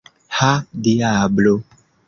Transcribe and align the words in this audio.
Ha, 0.37 0.49
diablo! 0.87 1.55